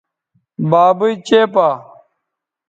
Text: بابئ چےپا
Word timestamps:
بابئ 0.69 1.13
چےپا 1.27 1.67